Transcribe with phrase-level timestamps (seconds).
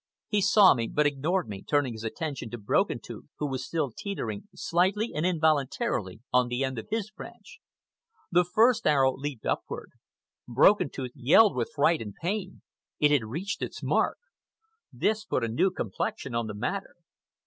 [0.29, 3.91] He saw me, but ignored me, turning his attention to Broken Tooth, who was still
[3.91, 7.59] teetering slightly and involuntarily on the end of the branch.
[8.31, 9.91] The first arrow leaped upward.
[10.47, 12.63] Broken Tooth yelled with fright and pain.
[12.99, 14.17] It had reached its mark.
[14.91, 16.95] This put a new complexion on the matter.